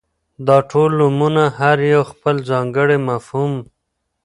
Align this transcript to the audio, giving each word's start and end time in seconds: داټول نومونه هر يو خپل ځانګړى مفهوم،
داټول 0.47 0.89
نومونه 0.99 1.43
هر 1.59 1.77
يو 1.93 2.01
خپل 2.11 2.35
ځانګړى 2.49 2.97
مفهوم، 3.09 3.53